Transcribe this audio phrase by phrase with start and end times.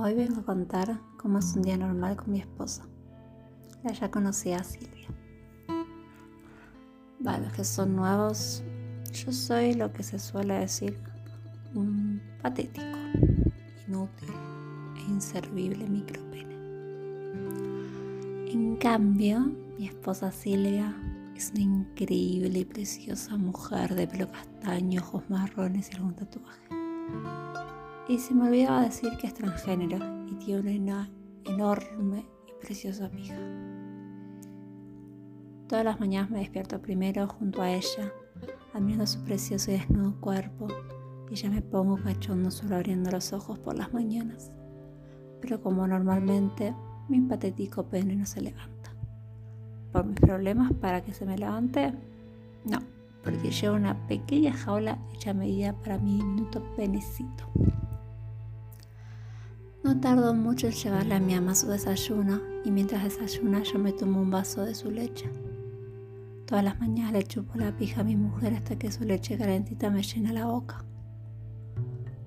[0.00, 2.86] Hoy vengo a contar cómo es un día normal con mi esposa.
[3.82, 5.08] La ya conocía a Silvia.
[7.24, 8.62] Para los que son nuevos,
[9.12, 11.00] yo soy lo que se suele decir
[11.74, 12.86] un patético,
[13.88, 14.28] inútil
[14.98, 16.54] e inservible micropene.
[18.52, 20.94] En cambio, mi esposa Silvia
[21.34, 26.68] es una increíble y preciosa mujer de pelo castaño, ojos marrones y algún tatuaje.
[28.08, 31.10] Y se me olvidaba decir que es transgénero y tiene una
[31.44, 33.36] enorme y preciosa pija.
[35.68, 38.10] Todas las mañanas me despierto primero junto a ella,
[38.72, 40.68] admirando su precioso y desnudo cuerpo,
[41.30, 44.50] y ya me pongo cachondo solo abriendo los ojos por las mañanas.
[45.42, 46.74] Pero como normalmente,
[47.10, 48.94] mi patético pene no se levanta.
[49.92, 51.92] ¿Por mis problemas para que se me levante?
[52.64, 52.78] No,
[53.22, 57.44] porque llevo una pequeña jaula hecha medida para mi diminuto penecito.
[59.88, 63.90] No tardo mucho en llevarle a mi ama su desayuno y mientras desayuna yo me
[63.90, 65.32] tomo un vaso de su leche.
[66.44, 69.88] Todas las mañanas le chupo la pija a mi mujer hasta que su leche calentita
[69.88, 70.84] me llena la boca.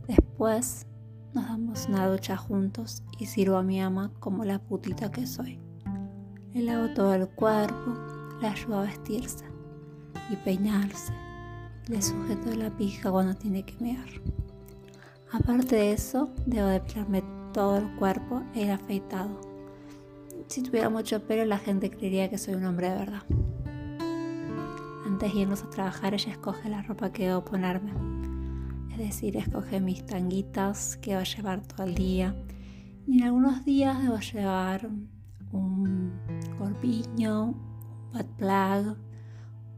[0.08, 0.88] Después
[1.36, 5.59] nos damos una ducha juntos y sirvo a mi ama como la putita que soy.
[6.56, 7.94] Le lavo todo el cuerpo,
[8.42, 9.45] le ayudo a vestirse
[10.32, 11.14] y peinarse.
[11.89, 14.09] Le sujeto la pija cuando tiene que mear.
[15.32, 19.40] Aparte de eso, debo depilarme todo el cuerpo e ir afeitado.
[20.48, 23.24] Si tuviera mucho pelo, la gente creería que soy un hombre de verdad.
[25.06, 27.92] Antes de irnos a trabajar, ella escoge la ropa que debo ponerme.
[28.92, 32.36] Es decir, escoge mis tanguitas que voy a llevar todo el día.
[33.08, 34.90] Y en algunos días debo llevar
[35.52, 36.12] un
[36.58, 38.98] corpiño, un butt plug,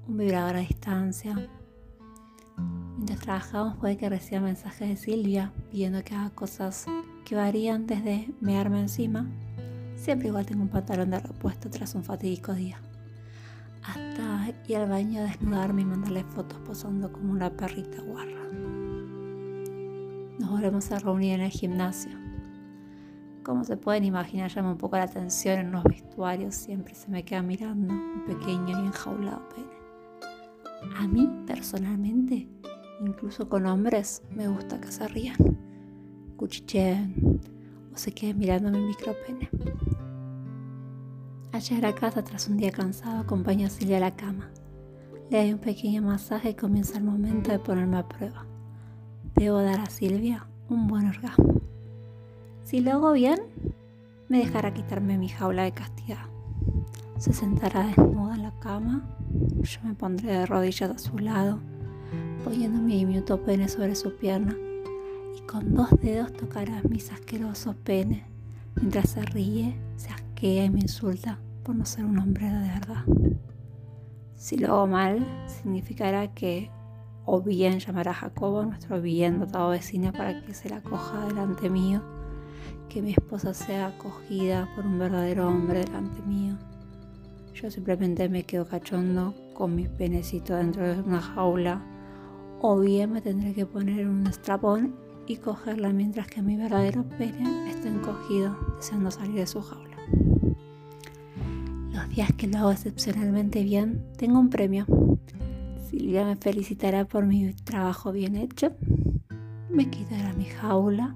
[0.07, 1.49] un vibrador a distancia,
[3.03, 6.85] Mientras trabajamos puede que reciba mensajes de Silvia pidiendo que haga cosas
[7.23, 9.27] que varían desde mearme encima,
[9.95, 12.79] siempre igual tengo un pantalón de repuesto tras un fatídico día,
[13.83, 18.43] hasta ir al baño a desnudarme y mandarle fotos posando como una perrita guarra.
[20.39, 22.11] Nos volvemos a reunir en el gimnasio.
[23.43, 27.23] Como se pueden imaginar, llama un poco la atención en los vestuarios, siempre se me
[27.23, 30.95] queda mirando un pequeño y enjaulado pene.
[30.97, 32.47] A mí, personalmente,
[33.01, 35.37] incluso con hombres, me gusta que se rían,
[36.35, 37.39] cuchicheen
[37.93, 39.49] o se queden mirando mi micropene.
[41.51, 44.49] Al llegar a casa tras un día cansado, acompaño a Silvia a la cama.
[45.29, 48.45] Le doy un pequeño masaje y comienza el momento de ponerme a prueba.
[49.35, 51.61] Debo dar a Silvia un buen orgasmo.
[52.63, 53.39] Si lo hago bien,
[54.29, 56.25] me dejará quitarme mi jaula de castidad.
[57.17, 59.07] Se sentará desnuda en la cama
[59.61, 61.59] yo me pondré de rodillas a su lado,
[62.43, 64.55] poniendo mi diminuto pene sobre su pierna
[65.35, 68.23] y con dos dedos tocará mis asquerosos penes
[68.75, 73.03] mientras se ríe, se asquea y me insulta por no ser un hombre de verdad.
[74.35, 76.69] Si lo hago mal, significará que
[77.25, 81.69] o bien llamará a Jacobo, nuestro bien dotado vecino, para que se la coja delante
[81.69, 82.01] mío,
[82.89, 86.57] que mi esposa sea acogida por un verdadero hombre delante mío
[87.53, 91.81] yo simplemente me quedo cachondo con mi penecito dentro de una jaula.
[92.61, 94.95] O bien me tendré que poner un strapón
[95.27, 99.97] y cogerla mientras que mi verdadero pene está encogido, deseando salir de su jaula.
[101.91, 104.85] Los días que lo hago excepcionalmente bien, tengo un premio.
[105.89, 108.71] Silvia me felicitará por mi trabajo bien hecho,
[109.69, 111.15] me quitará mi jaula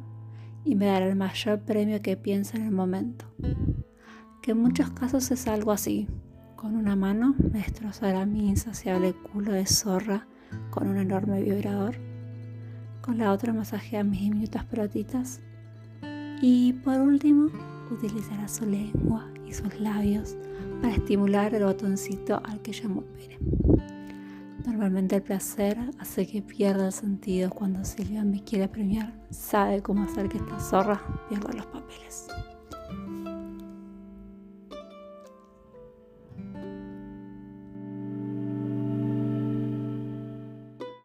[0.63, 3.25] y me dará el mayor premio que piensa en el momento.
[4.41, 6.07] Que en muchos casos es algo así,
[6.56, 10.28] con una mano me destrozará mi insaciable culo de zorra
[10.69, 12.06] con un enorme vibrador.
[13.07, 15.40] Con la otra masajea mis diminutas pelotitas.
[16.41, 17.50] Y por último,
[17.90, 20.35] utilizará su lengua y sus labios
[20.81, 23.40] para estimular el botoncito al que llamo pene.
[24.66, 29.14] Normalmente el placer hace que pierda el sentido cuando Silvia me quiere premiar.
[29.29, 32.28] Sabe cómo hacer que esta zorra pierda los papeles.